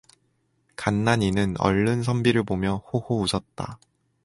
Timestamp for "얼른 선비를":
1.59-2.41